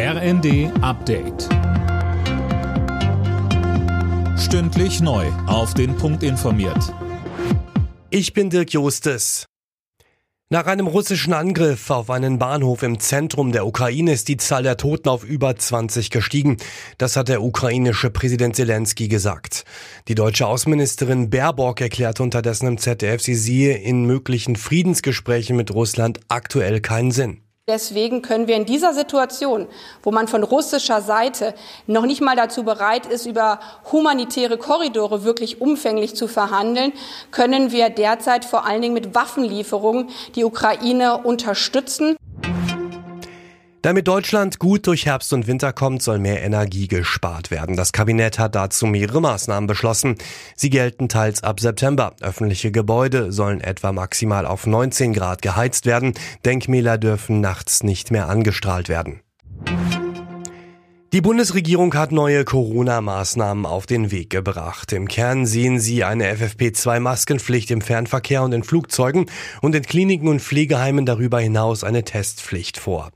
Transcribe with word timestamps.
RND 0.00 0.70
Update. 0.80 1.48
Stündlich 4.38 5.00
neu. 5.00 5.26
Auf 5.48 5.74
den 5.74 5.96
Punkt 5.96 6.22
informiert. 6.22 6.94
Ich 8.08 8.32
bin 8.32 8.48
Dirk 8.48 8.72
Jostes. 8.72 9.46
Nach 10.50 10.66
einem 10.66 10.86
russischen 10.86 11.32
Angriff 11.32 11.90
auf 11.90 12.10
einen 12.10 12.38
Bahnhof 12.38 12.84
im 12.84 13.00
Zentrum 13.00 13.50
der 13.50 13.66
Ukraine 13.66 14.12
ist 14.12 14.28
die 14.28 14.36
Zahl 14.36 14.62
der 14.62 14.76
Toten 14.76 15.08
auf 15.08 15.24
über 15.24 15.56
20 15.56 16.10
gestiegen. 16.10 16.58
Das 16.98 17.16
hat 17.16 17.26
der 17.26 17.42
ukrainische 17.42 18.10
Präsident 18.10 18.54
Zelensky 18.54 19.08
gesagt. 19.08 19.64
Die 20.06 20.14
deutsche 20.14 20.46
Außenministerin 20.46 21.28
Baerbock 21.28 21.80
erklärte 21.80 22.22
unterdessen 22.22 22.68
im 22.68 22.78
ZDF, 22.78 23.20
sie 23.20 23.34
sehe 23.34 23.76
in 23.76 24.04
möglichen 24.04 24.54
Friedensgesprächen 24.54 25.56
mit 25.56 25.74
Russland 25.74 26.20
aktuell 26.28 26.80
keinen 26.80 27.10
Sinn. 27.10 27.42
Deswegen 27.68 28.22
können 28.22 28.48
wir 28.48 28.56
in 28.56 28.64
dieser 28.64 28.94
Situation, 28.94 29.68
wo 30.02 30.10
man 30.10 30.26
von 30.26 30.42
russischer 30.42 31.02
Seite 31.02 31.54
noch 31.86 32.06
nicht 32.06 32.22
mal 32.22 32.34
dazu 32.34 32.62
bereit 32.64 33.04
ist, 33.04 33.26
über 33.26 33.60
humanitäre 33.92 34.56
Korridore 34.56 35.22
wirklich 35.22 35.60
umfänglich 35.60 36.16
zu 36.16 36.28
verhandeln, 36.28 36.94
können 37.30 37.70
wir 37.70 37.90
derzeit 37.90 38.46
vor 38.46 38.66
allen 38.66 38.80
Dingen 38.80 38.94
mit 38.94 39.14
Waffenlieferungen 39.14 40.08
die 40.34 40.44
Ukraine 40.44 41.18
unterstützen. 41.18 42.16
Damit 43.88 44.06
Deutschland 44.06 44.58
gut 44.58 44.86
durch 44.86 45.06
Herbst 45.06 45.32
und 45.32 45.46
Winter 45.46 45.72
kommt, 45.72 46.02
soll 46.02 46.18
mehr 46.18 46.42
Energie 46.42 46.88
gespart 46.88 47.50
werden. 47.50 47.74
Das 47.74 47.90
Kabinett 47.90 48.38
hat 48.38 48.54
dazu 48.54 48.84
mehrere 48.84 49.22
Maßnahmen 49.22 49.66
beschlossen. 49.66 50.16
Sie 50.54 50.68
gelten 50.68 51.08
teils 51.08 51.42
ab 51.42 51.58
September. 51.58 52.14
Öffentliche 52.20 52.70
Gebäude 52.70 53.32
sollen 53.32 53.62
etwa 53.62 53.92
maximal 53.92 54.44
auf 54.44 54.66
19 54.66 55.14
Grad 55.14 55.40
geheizt 55.40 55.86
werden. 55.86 56.12
Denkmäler 56.44 56.98
dürfen 56.98 57.40
nachts 57.40 57.82
nicht 57.82 58.10
mehr 58.10 58.28
angestrahlt 58.28 58.90
werden. 58.90 59.22
Die 61.14 61.22
Bundesregierung 61.22 61.94
hat 61.94 62.12
neue 62.12 62.44
Corona-Maßnahmen 62.44 63.64
auf 63.64 63.86
den 63.86 64.10
Weg 64.10 64.28
gebracht. 64.28 64.92
Im 64.92 65.08
Kern 65.08 65.46
sehen 65.46 65.80
sie 65.80 66.04
eine 66.04 66.30
FFP2-Maskenpflicht 66.34 67.70
im 67.70 67.80
Fernverkehr 67.80 68.42
und 68.42 68.52
in 68.52 68.62
Flugzeugen 68.62 69.24
und 69.62 69.74
in 69.74 69.84
Kliniken 69.84 70.28
und 70.28 70.42
Pflegeheimen 70.42 71.06
darüber 71.06 71.40
hinaus 71.40 71.82
eine 71.82 72.04
Testpflicht 72.04 72.76
vor. 72.76 73.08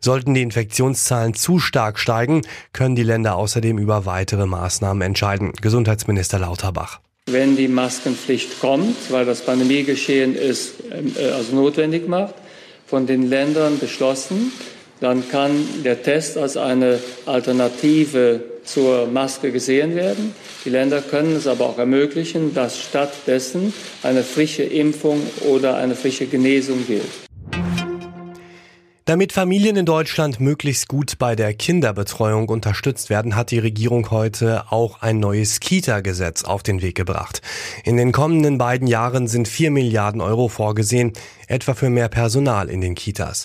Sollten 0.00 0.34
die 0.34 0.42
Infektionszahlen 0.42 1.34
zu 1.34 1.58
stark 1.58 1.98
steigen, 1.98 2.42
können 2.72 2.94
die 2.94 3.02
Länder 3.02 3.34
außerdem 3.34 3.76
über 3.76 4.06
weitere 4.06 4.46
Maßnahmen 4.46 5.02
entscheiden. 5.02 5.50
Gesundheitsminister 5.60 6.38
Lauterbach. 6.38 7.00
Wenn 7.26 7.56
die 7.56 7.66
Maskenpflicht 7.66 8.60
kommt, 8.60 9.10
weil 9.10 9.24
das 9.24 9.44
Pandemiegeschehen 9.44 10.36
ist, 10.36 10.74
äh, 10.90 11.30
also 11.32 11.56
notwendig 11.56 12.06
macht, 12.06 12.34
von 12.86 13.08
den 13.08 13.28
Ländern 13.28 13.80
beschlossen, 13.80 14.52
dann 15.02 15.28
kann 15.28 15.66
der 15.84 16.02
Test 16.02 16.38
als 16.38 16.56
eine 16.56 17.00
Alternative 17.26 18.40
zur 18.64 19.08
Maske 19.08 19.50
gesehen 19.50 19.96
werden. 19.96 20.32
Die 20.64 20.70
Länder 20.70 21.02
können 21.02 21.34
es 21.34 21.48
aber 21.48 21.66
auch 21.66 21.78
ermöglichen, 21.78 22.54
dass 22.54 22.80
stattdessen 22.80 23.74
eine 24.04 24.22
frische 24.22 24.62
Impfung 24.62 25.20
oder 25.50 25.76
eine 25.76 25.96
frische 25.96 26.26
Genesung 26.26 26.86
gilt. 26.86 27.02
Damit 29.04 29.32
Familien 29.32 29.74
in 29.74 29.84
Deutschland 29.84 30.38
möglichst 30.38 30.86
gut 30.86 31.18
bei 31.18 31.34
der 31.34 31.52
Kinderbetreuung 31.54 32.48
unterstützt 32.48 33.10
werden, 33.10 33.34
hat 33.34 33.50
die 33.50 33.58
Regierung 33.58 34.12
heute 34.12 34.70
auch 34.70 35.02
ein 35.02 35.18
neues 35.18 35.58
Kita-Gesetz 35.58 36.44
auf 36.44 36.62
den 36.62 36.80
Weg 36.82 36.94
gebracht. 36.94 37.42
In 37.84 37.96
den 37.96 38.12
kommenden 38.12 38.58
beiden 38.58 38.86
Jahren 38.86 39.26
sind 39.26 39.48
vier 39.48 39.72
Milliarden 39.72 40.20
Euro 40.20 40.46
vorgesehen, 40.46 41.14
etwa 41.48 41.74
für 41.74 41.90
mehr 41.90 42.08
Personal 42.08 42.70
in 42.70 42.80
den 42.80 42.94
Kitas. 42.94 43.44